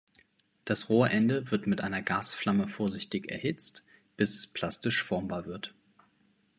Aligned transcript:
Das 0.65 0.89
Rohrende 0.89 1.51
wird 1.51 1.67
mit 1.67 1.81
einer 1.81 2.01
Gasflamme 2.01 2.67
vorsichtig 2.67 3.29
erhitzt, 3.29 3.85
bis 4.17 4.33
es 4.33 4.47
plastisch 4.47 5.03
formbar 5.03 5.45
wird. 5.45 5.75